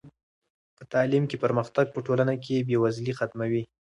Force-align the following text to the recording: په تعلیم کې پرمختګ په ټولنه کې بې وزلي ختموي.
په 0.77 0.83
تعلیم 0.93 1.23
کې 1.29 1.41
پرمختګ 1.43 1.85
په 1.91 1.99
ټولنه 2.05 2.33
کې 2.43 2.65
بې 2.67 2.75
وزلي 2.83 3.13
ختموي. 3.19 3.63